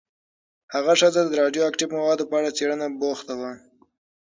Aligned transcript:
هغه 0.73 0.93
ښځه 1.01 1.21
د 1.25 1.31
راډیواکټیف 1.41 1.89
موادو 1.97 2.29
په 2.31 2.37
څېړنه 2.57 2.85
بوخته 2.99 3.33
وه. 3.39 3.51